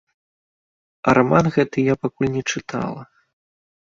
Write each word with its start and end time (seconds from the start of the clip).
А 1.09 1.13
раман 1.17 1.45
гэты 1.57 1.83
я 1.87 1.95
пакуль 2.05 2.31
не 2.37 2.43
чытала. 2.53 3.03